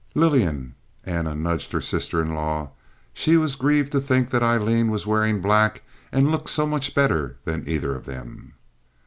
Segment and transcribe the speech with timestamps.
[0.15, 0.73] "Lillian!"
[1.03, 2.71] Anna nudged her sister in law.
[3.13, 7.37] She was grieved to think that Aileen was wearing black and looked so much better
[7.45, 8.55] than either of them.